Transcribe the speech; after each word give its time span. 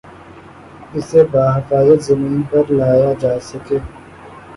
اسے 0.95 1.21
بحفاظت 1.31 1.99
زمین 2.07 2.41
پر 2.49 2.65
لایا 2.77 3.11
جاسکے 3.21 3.77